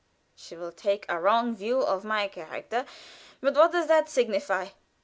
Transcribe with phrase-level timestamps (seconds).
[0.35, 2.87] She will take a wrong view of my character,
[3.39, 4.69] but what does that signify?